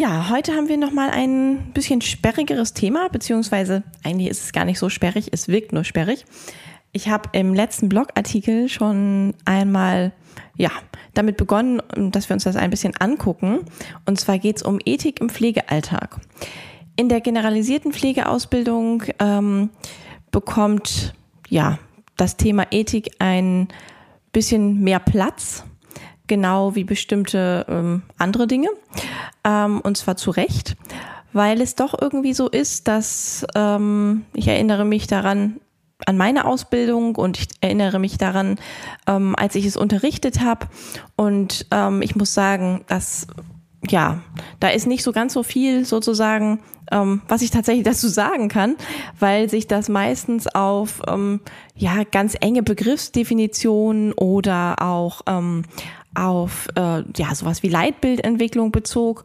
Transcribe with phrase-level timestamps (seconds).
[0.00, 4.78] Ja, heute haben wir nochmal ein bisschen sperrigeres Thema, beziehungsweise eigentlich ist es gar nicht
[4.78, 6.24] so sperrig, es wirkt nur sperrig.
[6.92, 10.12] Ich habe im letzten Blogartikel schon einmal
[10.56, 10.70] ja,
[11.12, 13.66] damit begonnen, dass wir uns das ein bisschen angucken.
[14.06, 16.18] Und zwar geht es um Ethik im Pflegealltag.
[16.96, 19.68] In der generalisierten Pflegeausbildung ähm,
[20.30, 21.12] bekommt
[21.50, 21.78] ja
[22.16, 23.68] das Thema Ethik ein
[24.32, 25.64] bisschen mehr Platz
[26.30, 28.68] genau wie bestimmte ähm, andere Dinge.
[29.44, 30.76] Ähm, und zwar zu Recht,
[31.32, 35.60] weil es doch irgendwie so ist, dass ähm, ich erinnere mich daran,
[36.06, 38.58] an meine Ausbildung und ich erinnere mich daran,
[39.06, 40.68] ähm, als ich es unterrichtet habe.
[41.16, 43.26] Und ähm, ich muss sagen, dass
[43.88, 44.20] ja,
[44.60, 46.60] da ist nicht so ganz so viel sozusagen,
[46.90, 48.76] ähm, was ich tatsächlich dazu sagen kann,
[49.18, 51.40] weil sich das meistens auf ähm,
[51.74, 55.64] ja ganz enge Begriffsdefinitionen oder auch ähm,
[56.14, 59.24] auf äh, ja sowas wie Leitbildentwicklung bezog,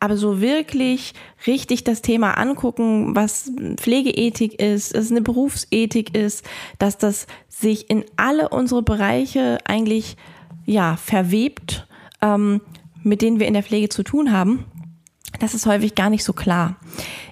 [0.00, 1.14] aber so wirklich
[1.46, 6.44] richtig das Thema angucken, was Pflegeethik ist, es eine Berufsethik ist,
[6.78, 10.16] dass das sich in alle unsere Bereiche eigentlich
[10.64, 11.86] ja verwebt,
[12.20, 12.60] ähm,
[13.02, 14.64] mit denen wir in der Pflege zu tun haben.
[15.42, 16.76] Das ist häufig gar nicht so klar.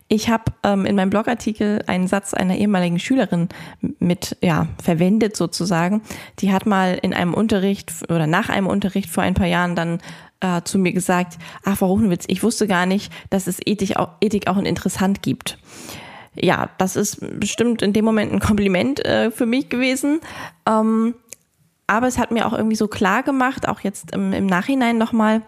[0.08, 3.48] Ich habe ähm, in meinem Blogartikel einen Satz einer ehemaligen Schülerin
[4.00, 6.02] mit ja verwendet sozusagen.
[6.40, 10.00] Die hat mal in einem Unterricht oder nach einem Unterricht vor ein paar Jahren dann
[10.40, 14.08] äh, zu mir gesagt: Ach, Frau Ruchenwitz, ich wusste gar nicht, dass es Ethik auch,
[14.20, 15.56] Ethik auch in interessant gibt.
[16.34, 20.18] Ja, das ist bestimmt in dem Moment ein Kompliment äh, für mich gewesen.
[20.66, 21.14] Ähm,
[21.86, 25.42] aber es hat mir auch irgendwie so klar gemacht, auch jetzt im, im Nachhinein nochmal,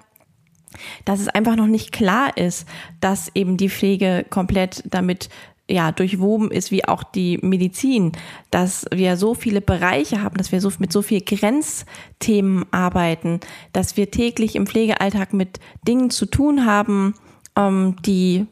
[1.05, 2.67] dass es einfach noch nicht klar ist,
[3.01, 5.29] dass eben die Pflege komplett damit
[5.71, 8.13] ja, durchwoben ist, wie auch die Medizin,
[8.51, 13.41] dass wir so viele Bereiche haben, dass wir so, mit so viel Grenzthemen arbeiten,
[13.73, 17.15] dass wir täglich im Pflegealltag mit Dingen zu tun haben,
[17.57, 18.47] ähm, die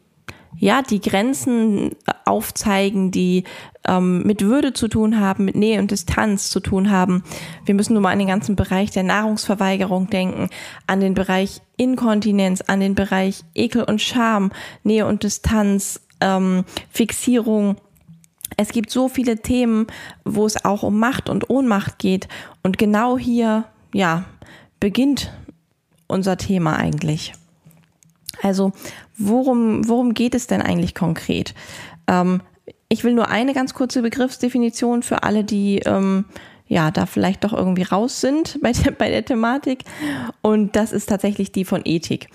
[0.56, 3.44] ja, die Grenzen aufzeigen, die
[3.86, 7.22] ähm, mit Würde zu tun haben, mit Nähe und Distanz zu tun haben.
[7.64, 10.50] Wir müssen nur mal an den ganzen Bereich der Nahrungsverweigerung denken,
[10.86, 14.52] an den Bereich Inkontinenz, an den Bereich Ekel und Scham,
[14.82, 17.76] Nähe und Distanz, ähm, Fixierung.
[18.56, 19.86] Es gibt so viele Themen,
[20.24, 22.28] wo es auch um Macht und Ohnmacht geht.
[22.62, 24.24] Und genau hier, ja,
[24.80, 25.32] beginnt
[26.06, 27.32] unser Thema eigentlich.
[28.42, 28.72] Also
[29.18, 31.54] worum, worum geht es denn eigentlich konkret?
[32.06, 32.40] Ähm,
[32.88, 36.24] ich will nur eine ganz kurze Begriffsdefinition für alle, die ähm,
[36.66, 39.84] ja da vielleicht doch irgendwie raus sind bei der, bei der Thematik.
[40.42, 42.28] Und das ist tatsächlich die von Ethik.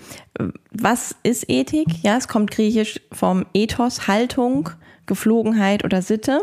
[0.70, 1.88] Was ist Ethik?
[2.02, 4.70] Ja, es kommt griechisch vom Ethos, Haltung,
[5.06, 6.40] Geflogenheit oder Sitte.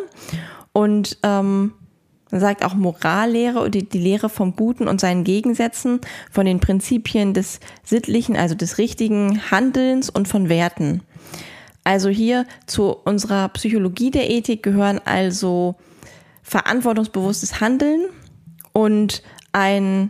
[0.74, 1.74] Und ähm,
[2.34, 6.02] man sagt auch Morallehre oder die Lehre vom Guten und seinen Gegensätzen,
[6.32, 11.04] von den Prinzipien des sittlichen, also des richtigen Handelns und von Werten.
[11.84, 15.76] Also hier zu unserer Psychologie der Ethik gehören also
[16.42, 18.08] verantwortungsbewusstes Handeln
[18.72, 19.22] und
[19.52, 20.10] ein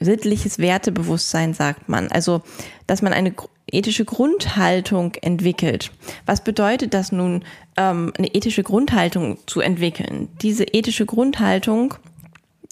[0.00, 2.08] sittliches Wertebewusstsein, sagt man.
[2.08, 2.42] Also,
[2.88, 3.32] dass man eine
[3.74, 5.90] ethische Grundhaltung entwickelt.
[6.26, 7.44] Was bedeutet das nun,
[7.76, 10.28] ähm, eine ethische Grundhaltung zu entwickeln?
[10.42, 11.94] Diese ethische Grundhaltung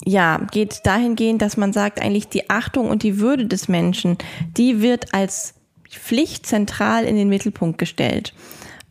[0.05, 4.19] ja, geht dahingehend, dass man sagt, eigentlich die Achtung und die Würde des Menschen,
[4.57, 5.55] die wird als
[5.89, 8.33] Pflicht zentral in den Mittelpunkt gestellt.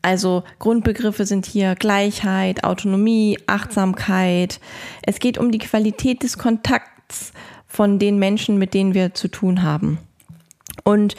[0.01, 4.59] Also Grundbegriffe sind hier Gleichheit, Autonomie, Achtsamkeit.
[5.03, 7.33] Es geht um die Qualität des Kontakts
[7.67, 9.99] von den Menschen, mit denen wir zu tun haben.
[10.83, 11.15] Und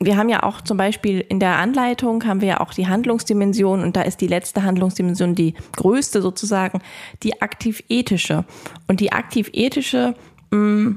[0.00, 3.82] wir haben ja auch zum Beispiel in der Anleitung haben wir ja auch die Handlungsdimension
[3.82, 6.80] und da ist die letzte Handlungsdimension die größte sozusagen,
[7.22, 8.44] die aktiv-ethische.
[8.88, 10.14] Und die aktiv-ethische,
[10.50, 10.90] mm,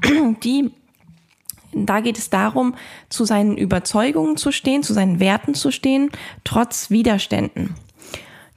[0.42, 0.72] die
[1.72, 2.74] da geht es darum,
[3.10, 6.10] zu seinen Überzeugungen zu stehen, zu seinen Werten zu stehen,
[6.42, 7.76] trotz Widerständen.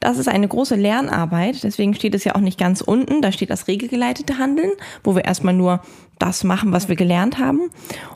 [0.04, 3.50] Das ist eine große Lernarbeit, deswegen steht es ja auch nicht ganz unten, da steht
[3.50, 4.72] das regelgeleitete Handeln,
[5.02, 5.82] wo wir erstmal nur
[6.20, 7.70] das machen, was wir gelernt haben.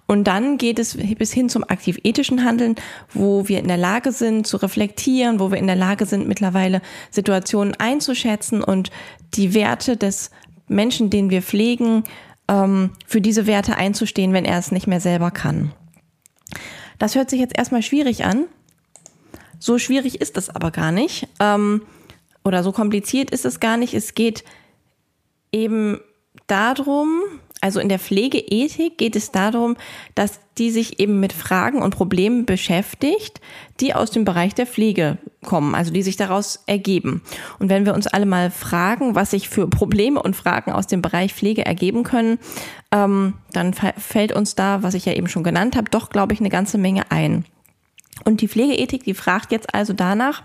[0.05, 2.75] Und dann geht es bis hin zum aktiv-ethischen Handeln,
[3.13, 6.81] wo wir in der Lage sind zu reflektieren, wo wir in der Lage sind, mittlerweile
[7.09, 8.91] Situationen einzuschätzen und
[9.35, 10.31] die Werte des
[10.67, 12.03] Menschen, den wir pflegen,
[12.49, 15.71] ähm, für diese Werte einzustehen, wenn er es nicht mehr selber kann.
[16.99, 18.43] Das hört sich jetzt erstmal schwierig an,
[19.59, 21.27] So schwierig ist das aber gar nicht.
[21.39, 21.81] Ähm,
[22.43, 23.93] oder so kompliziert ist es gar nicht.
[23.93, 24.43] Es geht
[25.51, 25.99] eben
[26.47, 27.21] darum,
[27.61, 29.77] also in der Pflegeethik geht es darum,
[30.15, 33.41] dass die sich eben mit Fragen und Problemen beschäftigt,
[33.79, 37.21] die aus dem Bereich der Pflege kommen, also die sich daraus ergeben.
[37.59, 41.01] Und wenn wir uns alle mal fragen, was sich für Probleme und Fragen aus dem
[41.01, 42.39] Bereich Pflege ergeben können,
[42.91, 46.39] ähm, dann fällt uns da, was ich ja eben schon genannt habe, doch, glaube ich,
[46.39, 47.45] eine ganze Menge ein.
[48.23, 50.43] Und die Pflegeethik, die fragt jetzt also danach,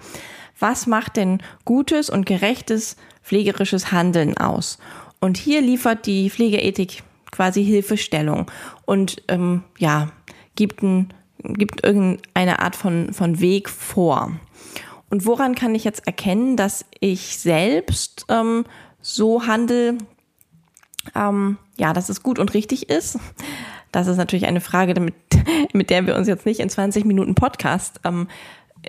[0.58, 4.78] was macht denn gutes und gerechtes pflegerisches Handeln aus?
[5.20, 8.50] Und hier liefert die Pflegeethik quasi Hilfestellung
[8.84, 10.12] und ähm, ja,
[10.54, 14.32] gibt, ein, gibt irgendeine Art von, von Weg vor.
[15.10, 18.64] Und woran kann ich jetzt erkennen, dass ich selbst ähm,
[19.00, 19.98] so handle,
[21.14, 23.18] ähm, ja, dass es gut und richtig ist?
[23.92, 25.14] Das ist natürlich eine Frage, mit,
[25.72, 28.28] mit der wir uns jetzt nicht in 20 Minuten Podcast ähm,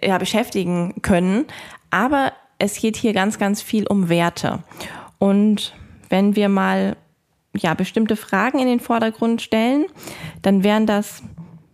[0.01, 1.45] ja, beschäftigen können.
[1.91, 4.63] Aber es geht hier ganz, ganz viel um Werte.
[5.19, 5.75] Und
[6.09, 6.95] wenn wir mal
[7.55, 9.85] ja, bestimmte Fragen in den Vordergrund stellen,
[10.41, 11.21] dann wären das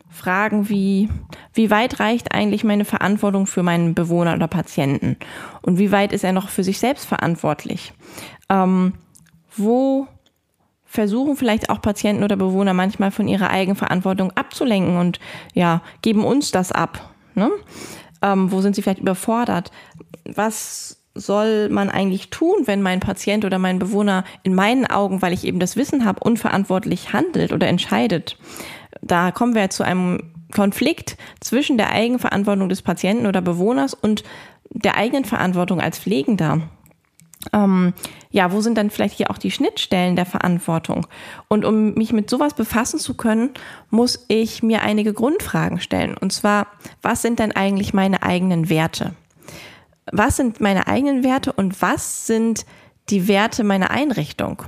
[0.09, 1.07] Fragen wie,
[1.53, 5.15] wie weit reicht eigentlich meine Verantwortung für meinen Bewohner oder Patienten?
[5.61, 7.93] Und wie weit ist er noch für sich selbst verantwortlich?
[8.49, 8.93] Ähm,
[9.55, 10.07] wo
[10.89, 15.19] versuchen vielleicht auch Patienten oder Bewohner manchmal von ihrer Eigenverantwortung abzulenken und
[15.53, 17.13] ja, geben uns das ab?
[17.35, 17.51] Ne?
[18.23, 19.71] Ähm, wo sind sie vielleicht überfordert?
[20.25, 25.31] Was soll man eigentlich tun, wenn mein Patient oder mein Bewohner in meinen Augen, weil
[25.31, 28.39] ich eben das Wissen habe, unverantwortlich handelt oder entscheidet?
[29.03, 34.23] Da kommen wir zu einem Konflikt zwischen der Eigenverantwortung des Patienten oder Bewohners und
[34.71, 36.61] der eigenen Verantwortung als Pflegender.
[37.53, 37.93] Ähm,
[38.31, 41.07] ja, wo sind dann vielleicht hier auch die Schnittstellen der Verantwortung?
[41.47, 43.51] Und um mich mit sowas befassen zu können,
[43.89, 46.17] muss ich mir einige Grundfragen stellen.
[46.17, 46.67] Und zwar,
[47.01, 49.13] was sind denn eigentlich meine eigenen Werte?
[50.11, 52.65] was sind meine eigenen Werte und was sind
[53.09, 54.63] die Werte meiner Einrichtung?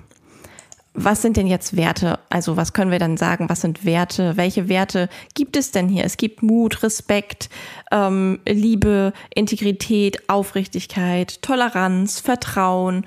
[0.94, 2.20] Was sind denn jetzt Werte?
[2.30, 3.48] Also was können wir dann sagen?
[3.48, 4.36] Was sind Werte?
[4.36, 6.04] Welche Werte gibt es denn hier?
[6.04, 7.50] Es gibt Mut, Respekt,
[7.92, 13.06] ähm, Liebe, Integrität, Aufrichtigkeit, Toleranz, Vertrauen,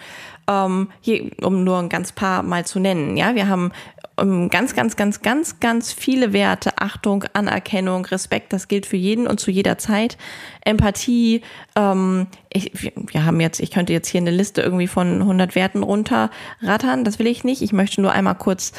[0.48, 3.16] ähm, hier, um nur ein ganz paar mal zu nennen.
[3.16, 3.72] Ja, wir haben
[4.16, 6.78] um, ganz, ganz, ganz, ganz, ganz viele Werte.
[6.78, 10.16] Achtung, Anerkennung, Respekt, das gilt für jeden und zu jeder Zeit.
[10.64, 11.42] Empathie,
[11.76, 15.82] ähm, ich, wir haben jetzt, ich könnte jetzt hier eine Liste irgendwie von 100 Werten
[15.82, 17.62] runterrattern, das will ich nicht.
[17.62, 18.72] Ich möchte nur einmal kurz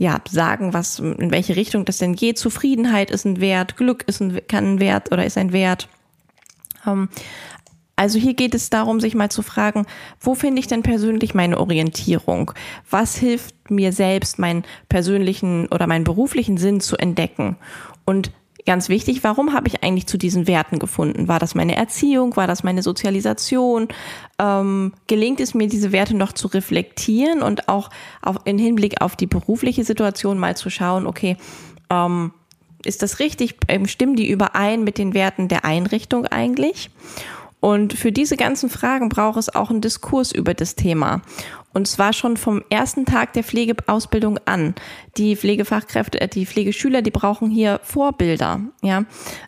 [0.00, 2.38] ja, sagen, was, in welche Richtung das denn geht.
[2.38, 5.88] Zufriedenheit ist ein Wert, Glück ist ein, kann ein Wert oder ist ein Wert.
[6.86, 7.10] Ähm,
[8.00, 9.84] also hier geht es darum, sich mal zu fragen,
[10.22, 12.52] wo finde ich denn persönlich meine Orientierung?
[12.88, 17.58] Was hilft mir selbst, meinen persönlichen oder meinen beruflichen Sinn zu entdecken?
[18.06, 18.32] Und
[18.64, 21.28] ganz wichtig, warum habe ich eigentlich zu diesen Werten gefunden?
[21.28, 22.36] War das meine Erziehung?
[22.36, 23.88] War das meine Sozialisation?
[24.38, 27.90] Ähm, gelingt es mir, diese Werte noch zu reflektieren und auch
[28.22, 31.36] auf, in Hinblick auf die berufliche Situation mal zu schauen, okay,
[31.90, 32.32] ähm,
[32.82, 33.56] ist das richtig?
[33.68, 36.88] Ähm, stimmen die überein mit den Werten der Einrichtung eigentlich?
[37.60, 41.20] Und für diese ganzen Fragen braucht es auch einen Diskurs über das Thema.
[41.72, 44.74] Und zwar schon vom ersten Tag der Pflegeausbildung an.
[45.16, 48.60] Die Pflegefachkräfte, äh, die Pflegeschüler, die brauchen hier Vorbilder.
[48.82, 49.04] Ja,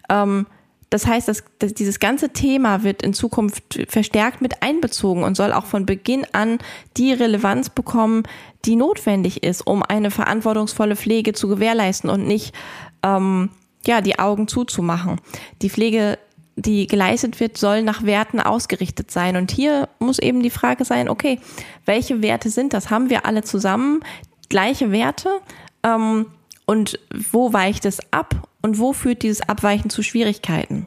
[0.09, 0.47] ähm,
[0.93, 5.55] das heißt, dass, dass dieses ganze Thema wird in Zukunft verstärkt mit einbezogen und soll
[5.55, 6.59] auch von Beginn an
[6.99, 8.25] die Relevanz bekommen,
[8.67, 12.55] die notwendig ist, um eine verantwortungsvolle Pflege zu gewährleisten und nicht
[13.03, 13.49] ähm,
[13.87, 15.19] ja die Augen zuzumachen.
[15.63, 16.19] Die Pflege
[16.57, 19.37] die geleistet wird, soll nach Werten ausgerichtet sein.
[19.37, 21.39] Und hier muss eben die Frage sein, okay,
[21.87, 22.91] welche Werte sind das?
[22.91, 24.01] Haben wir alle zusammen
[24.49, 25.41] gleiche Werte?
[25.83, 26.27] Ähm,
[26.67, 26.99] und
[27.31, 28.49] wo weicht es ab?
[28.61, 30.87] Und wo führt dieses Abweichen zu Schwierigkeiten?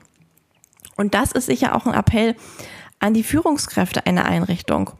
[0.95, 2.35] Und das ist sicher auch ein Appell
[2.99, 4.91] an die Führungskräfte einer Einrichtung.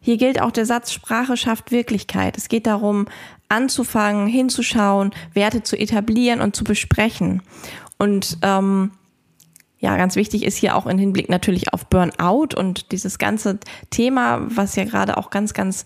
[0.00, 2.36] Hier gilt auch der Satz, Sprache schafft Wirklichkeit.
[2.36, 3.06] Es geht darum,
[3.48, 7.42] anzufangen, hinzuschauen, Werte zu etablieren und zu besprechen.
[7.98, 8.92] Und ähm,
[9.80, 13.58] ja, ganz wichtig ist hier auch in Hinblick natürlich auf Burnout und dieses ganze
[13.90, 15.84] Thema, was ja gerade auch ganz, ganz,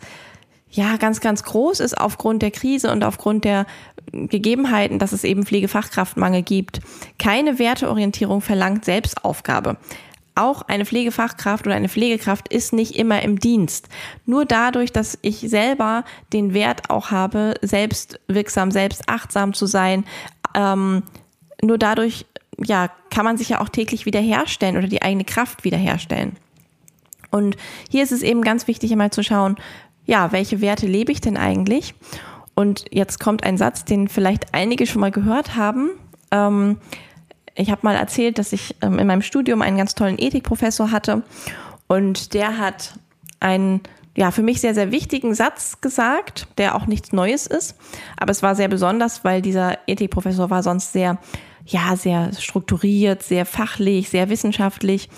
[0.70, 3.66] ja, ganz, ganz groß ist aufgrund der Krise und aufgrund der
[4.10, 6.80] Gegebenheiten, dass es eben Pflegefachkraftmangel gibt.
[7.18, 9.76] Keine Werteorientierung verlangt Selbstaufgabe.
[10.34, 13.90] Auch eine Pflegefachkraft oder eine Pflegekraft ist nicht immer im Dienst.
[14.24, 20.06] Nur dadurch, dass ich selber den Wert auch habe, selbstwirksam, selbstachtsam zu sein,
[20.54, 21.02] ähm,
[21.60, 22.24] nur dadurch
[22.58, 26.36] ja, kann man sich ja auch täglich wiederherstellen oder die eigene Kraft wiederherstellen.
[27.30, 27.56] Und
[27.90, 29.56] hier ist es eben ganz wichtig, einmal zu schauen,
[30.04, 31.94] ja, welche Werte lebe ich denn eigentlich?
[32.54, 35.90] Und jetzt kommt ein Satz, den vielleicht einige schon mal gehört haben.
[36.30, 36.78] Ähm,
[37.54, 41.22] ich habe mal erzählt, dass ich ähm, in meinem Studium einen ganz tollen Ethikprofessor hatte
[41.86, 42.98] und der hat
[43.40, 43.80] einen
[44.14, 47.76] ja, für mich sehr, sehr wichtigen Satz gesagt, der auch nichts Neues ist.
[48.18, 51.18] Aber es war sehr besonders, weil dieser Ethikprofessor war sonst sehr,
[51.66, 55.08] ja, sehr strukturiert, sehr fachlich, sehr wissenschaftlich.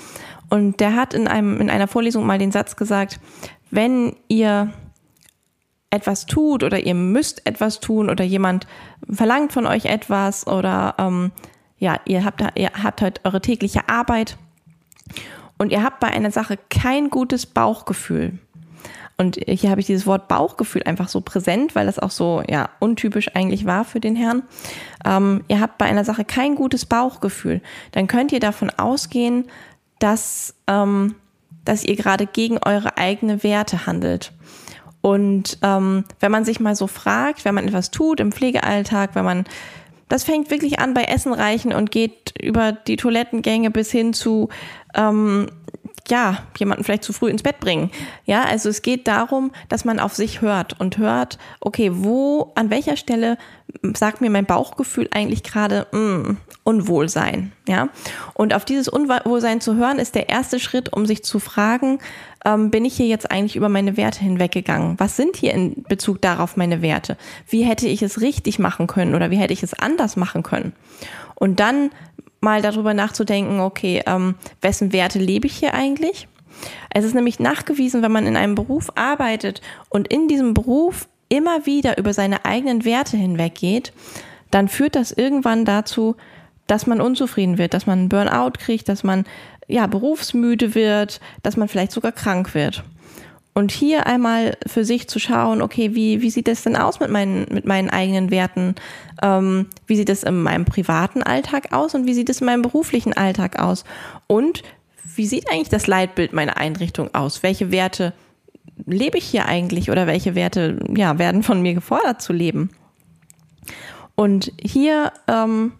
[0.50, 3.18] Und der hat in einem, in einer Vorlesung mal den Satz gesagt,
[3.70, 4.72] wenn ihr
[5.90, 8.66] etwas tut oder ihr müsst etwas tun oder jemand
[9.10, 11.32] verlangt von euch etwas oder ähm,
[11.78, 14.36] ja, ihr habt, ihr habt halt eure tägliche Arbeit
[15.58, 18.38] und ihr habt bei einer Sache kein gutes Bauchgefühl.
[19.16, 22.70] Und hier habe ich dieses Wort Bauchgefühl einfach so präsent, weil das auch so ja
[22.80, 24.42] untypisch eigentlich war für den Herrn.
[25.04, 27.60] Ähm, ihr habt bei einer Sache kein gutes Bauchgefühl,
[27.92, 29.46] dann könnt ihr davon ausgehen,
[30.00, 31.14] dass ähm,
[31.64, 34.32] dass ihr gerade gegen eure eigene Werte handelt.
[35.00, 39.24] Und ähm, wenn man sich mal so fragt, wenn man etwas tut im Pflegealltag, wenn
[39.24, 39.44] man
[40.08, 44.48] das fängt wirklich an bei Essen reichen und geht über die Toilettengänge bis hin zu
[44.94, 45.46] ähm,
[46.08, 47.90] ja, jemanden vielleicht zu früh ins Bett bringen.
[48.26, 52.70] Ja, also es geht darum, dass man auf sich hört und hört, okay, wo, an
[52.70, 53.38] welcher Stelle
[53.94, 57.52] sagt mir mein Bauchgefühl eigentlich gerade mm, Unwohlsein.
[57.66, 57.88] Ja,
[58.34, 61.98] und auf dieses Unwohlsein zu hören, ist der erste Schritt, um sich zu fragen,
[62.44, 65.00] ähm, bin ich hier jetzt eigentlich über meine Werte hinweggegangen?
[65.00, 67.16] Was sind hier in Bezug darauf meine Werte?
[67.48, 70.74] Wie hätte ich es richtig machen können oder wie hätte ich es anders machen können?
[71.34, 71.90] Und dann
[72.44, 76.28] mal darüber nachzudenken, okay, ähm, wessen Werte lebe ich hier eigentlich?
[76.90, 81.66] Es ist nämlich nachgewiesen, wenn man in einem Beruf arbeitet und in diesem Beruf immer
[81.66, 83.92] wieder über seine eigenen Werte hinweggeht,
[84.52, 86.14] dann führt das irgendwann dazu,
[86.68, 89.24] dass man unzufrieden wird, dass man einen Burnout kriegt, dass man
[89.66, 92.84] ja berufsmüde wird, dass man vielleicht sogar krank wird.
[93.56, 97.08] Und hier einmal für sich zu schauen, okay, wie, wie sieht es denn aus mit
[97.08, 98.74] meinen, mit meinen eigenen Werten?
[99.22, 102.62] Ähm, wie sieht es in meinem privaten Alltag aus und wie sieht es in meinem
[102.62, 103.84] beruflichen Alltag aus?
[104.26, 104.64] Und
[105.14, 107.44] wie sieht eigentlich das Leitbild meiner Einrichtung aus?
[107.44, 108.12] Welche Werte
[108.86, 112.70] lebe ich hier eigentlich oder welche Werte ja, werden von mir gefordert zu leben?
[114.16, 115.72] Und hier ähm,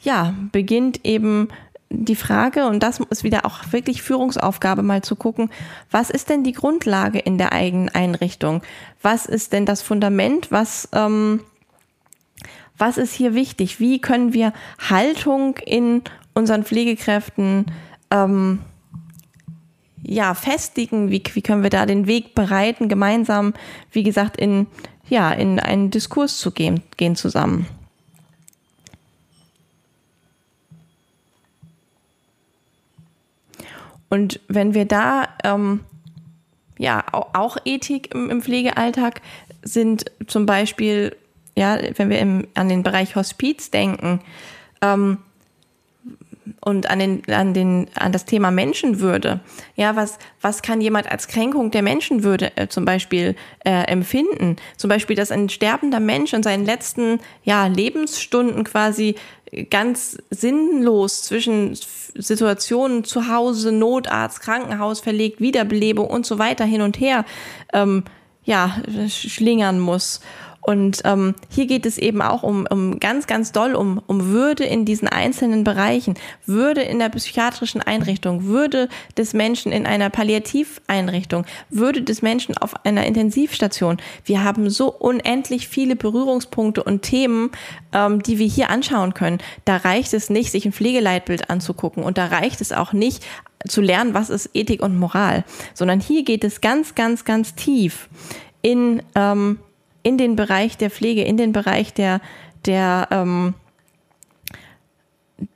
[0.00, 1.48] ja, beginnt eben
[1.96, 5.50] die Frage, und das ist wieder auch wirklich Führungsaufgabe, mal zu gucken,
[5.90, 8.62] was ist denn die Grundlage in der eigenen Einrichtung?
[9.02, 10.50] Was ist denn das Fundament?
[10.50, 11.40] Was, ähm,
[12.76, 13.80] was ist hier wichtig?
[13.80, 16.02] Wie können wir Haltung in
[16.34, 17.66] unseren Pflegekräften
[18.10, 18.60] ähm,
[20.02, 21.10] ja, festigen?
[21.10, 23.54] Wie, wie können wir da den Weg bereiten, gemeinsam,
[23.92, 24.66] wie gesagt, in,
[25.08, 27.66] ja, in einen Diskurs zu gehen, gehen zusammen?
[34.08, 35.80] Und wenn wir da, ähm,
[36.78, 39.22] ja, auch Ethik im, im, Pflegealltag
[39.62, 41.16] sind zum Beispiel,
[41.56, 44.20] ja, wenn wir im, an den Bereich Hospiz denken,
[44.82, 45.18] ähm,
[46.64, 49.40] und an den, an den, an das Thema Menschenwürde.
[49.76, 54.56] Ja, was, was kann jemand als Kränkung der Menschenwürde äh, zum Beispiel äh, empfinden?
[54.76, 59.16] Zum Beispiel, dass ein sterbender Mensch in seinen letzten, ja, Lebensstunden quasi
[59.70, 61.76] ganz sinnlos zwischen
[62.14, 67.24] Situationen zu Hause, Notarzt, Krankenhaus verlegt, Wiederbelebung und so weiter hin und her,
[67.72, 68.04] ähm,
[68.44, 68.76] ja,
[69.08, 70.20] schlingern muss.
[70.64, 74.64] Und ähm, hier geht es eben auch um, um ganz, ganz doll um, um Würde
[74.64, 76.14] in diesen einzelnen Bereichen,
[76.46, 82.86] Würde in der psychiatrischen Einrichtung, Würde des Menschen in einer Palliativeinrichtung, Würde des Menschen auf
[82.86, 83.98] einer Intensivstation.
[84.24, 87.50] Wir haben so unendlich viele Berührungspunkte und Themen,
[87.92, 89.40] ähm, die wir hier anschauen können.
[89.66, 92.02] Da reicht es nicht, sich ein Pflegeleitbild anzugucken.
[92.02, 93.22] Und da reicht es auch nicht,
[93.68, 98.08] zu lernen, was ist Ethik und Moral, sondern hier geht es ganz, ganz, ganz tief
[98.60, 99.58] in ähm,
[100.04, 102.20] in den Bereich der Pflege, in den Bereich der,
[102.66, 103.54] der, ähm,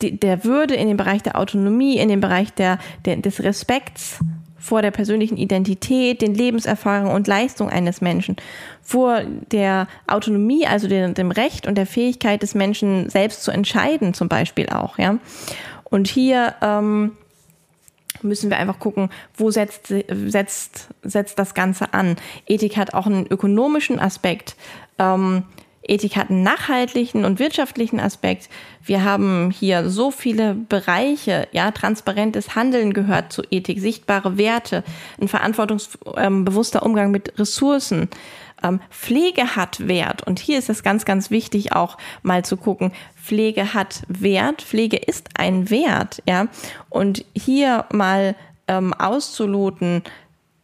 [0.00, 4.18] der Würde, in den Bereich der Autonomie, in den Bereich der, der, des Respekts
[4.58, 8.36] vor der persönlichen Identität, den Lebenserfahrungen und Leistung eines Menschen,
[8.82, 14.14] vor der Autonomie, also dem, dem Recht und der Fähigkeit des Menschen selbst zu entscheiden,
[14.14, 15.18] zum Beispiel auch, ja.
[15.84, 17.12] Und hier ähm,
[18.22, 22.16] müssen wir einfach gucken, wo setzt, setzt, setzt das Ganze an.
[22.46, 24.56] Ethik hat auch einen ökonomischen Aspekt.
[24.98, 25.44] Ähm,
[25.88, 28.48] Ethik hat einen nachhaltigen und wirtschaftlichen Aspekt.
[28.84, 34.84] Wir haben hier so viele Bereiche, ja, transparentes Handeln gehört zu Ethik, sichtbare Werte,
[35.20, 38.08] ein verantwortungsbewusster Umgang mit Ressourcen.
[38.62, 42.92] Ähm, Pflege hat Wert und hier ist es ganz, ganz wichtig auch mal zu gucken,
[43.16, 46.48] Pflege hat Wert, Pflege ist ein Wert, ja.
[46.88, 48.34] Und hier mal
[48.66, 50.02] ähm, auszuloten,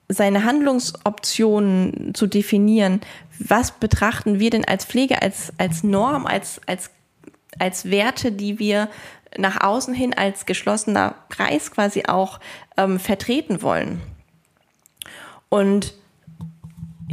[0.08, 3.00] seine Handlungsoptionen zu definieren,
[3.38, 6.90] was betrachten wir denn als Pflege, als, als Norm, als, als,
[7.58, 8.88] als Werte, die wir
[9.36, 12.40] nach außen hin als geschlossener Kreis quasi auch
[12.76, 14.00] ähm, vertreten wollen.
[15.48, 15.94] Und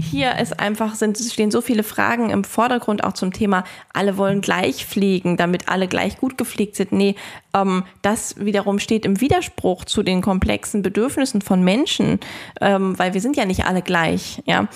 [0.01, 4.41] hier ist einfach, sind, stehen so viele Fragen im Vordergrund auch zum Thema, alle wollen
[4.41, 6.91] gleich fliegen, damit alle gleich gut gepflegt sind.
[6.91, 7.15] Nee,
[7.53, 12.20] ähm, das wiederum steht im Widerspruch zu den komplexen Bedürfnissen von Menschen,
[12.60, 14.67] ähm, weil wir sind ja nicht alle gleich, ja.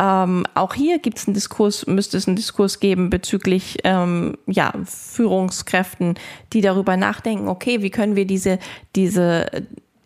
[0.00, 4.72] Ähm, auch hier gibt es einen Diskurs, müsste es einen Diskurs geben bezüglich ähm, ja,
[4.84, 6.14] Führungskräften,
[6.52, 8.60] die darüber nachdenken, okay, wie können wir diese,
[8.94, 9.46] diese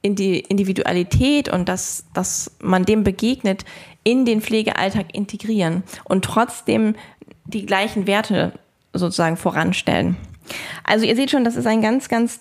[0.02, 3.64] Individualität und dass, dass man dem begegnet,
[4.05, 6.95] in den Pflegealltag integrieren und trotzdem
[7.45, 8.53] die gleichen Werte
[8.93, 10.17] sozusagen voranstellen.
[10.85, 12.39] Also ihr seht schon, das ist ein ganz, ganz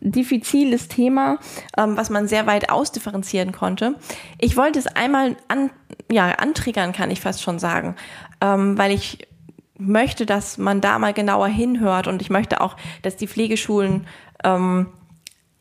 [0.00, 1.38] diffiziles Thema,
[1.76, 3.96] ähm, was man sehr weit ausdifferenzieren konnte.
[4.38, 5.70] Ich wollte es einmal an,
[6.10, 7.96] ja, antriggern, kann ich fast schon sagen,
[8.40, 9.26] ähm, weil ich
[9.78, 14.06] möchte, dass man da mal genauer hinhört und ich möchte auch, dass die Pflegeschulen
[14.44, 14.86] ähm,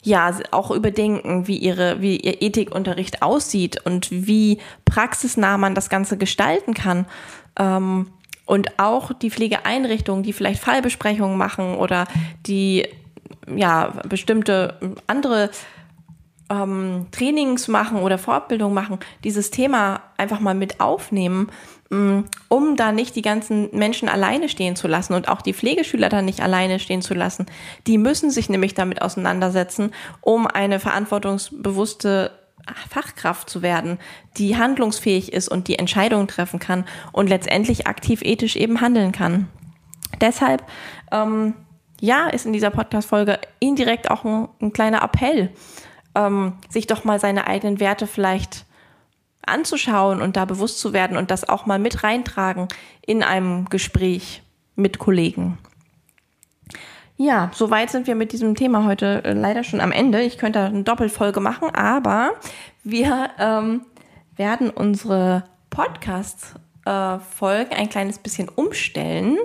[0.06, 6.18] ja auch überdenken, wie ihre, wie ihr Ethikunterricht aussieht und wie praxisnah man das Ganze
[6.18, 7.06] gestalten kann.
[7.58, 8.08] Ähm,
[8.46, 12.08] und auch die Pflegeeinrichtungen, die vielleicht Fallbesprechungen machen oder
[12.46, 12.88] die
[13.54, 15.50] ja bestimmte andere
[16.50, 21.50] ähm, Trainings machen oder Fortbildung machen, dieses Thema einfach mal mit aufnehmen,
[21.89, 26.22] um da nicht die ganzen Menschen alleine stehen zu lassen und auch die Pflegeschüler da
[26.22, 27.46] nicht alleine stehen zu lassen.
[27.86, 32.32] Die müssen sich nämlich damit auseinandersetzen, um eine verantwortungsbewusste
[32.89, 34.00] Fachkraft zu werden,
[34.38, 39.48] die handlungsfähig ist und die Entscheidungen treffen kann und letztendlich aktiv ethisch eben handeln kann.
[40.20, 40.63] Deshalb,
[41.12, 41.54] ähm,
[42.01, 45.51] ja, ist in dieser Podcast-Folge indirekt auch ein, ein kleiner Appell
[46.15, 48.65] ähm, sich doch mal seine eigenen Werte vielleicht
[49.48, 52.68] anzuschauen und da bewusst zu werden und das auch mal mit reintragen
[53.06, 54.44] in einem Gespräch
[54.75, 55.58] mit Kollegen.
[57.18, 60.22] Ja, soweit sind wir mit diesem Thema heute äh, leider schon am Ende.
[60.22, 62.34] Ich könnte eine Doppelfolge machen, aber
[62.84, 63.86] wir ähm,
[64.36, 69.38] werden unsere Podcast-Folgen äh, ein kleines bisschen umstellen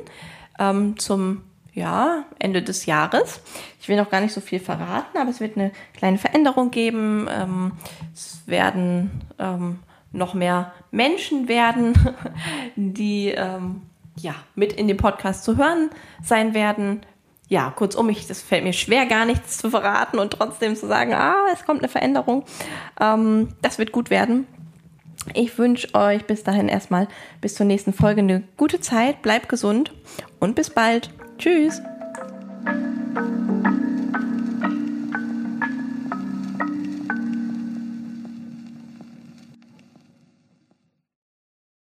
[0.59, 3.41] ähm, zum ja, Ende des Jahres.
[3.81, 7.29] Ich will noch gar nicht so viel verraten, aber es wird eine kleine Veränderung geben.
[7.31, 7.71] Ähm,
[8.13, 9.79] es werden ähm,
[10.13, 11.95] noch mehr Menschen werden,
[12.77, 13.83] die ähm,
[14.17, 15.91] ja, mit in dem Podcast zu hören
[16.23, 17.01] sein werden.
[17.49, 21.15] Ja, kurzum, ich, das fällt mir schwer, gar nichts zu verraten und trotzdem zu sagen,
[21.15, 22.45] ah, es kommt eine Veränderung.
[23.01, 24.47] Ähm, das wird gut werden.
[25.35, 27.09] Ich wünsche euch bis dahin erstmal
[27.41, 29.93] bis zur nächsten Folge eine gute Zeit, bleibt gesund
[30.39, 31.11] und bis bald.
[31.39, 31.83] Tschüss.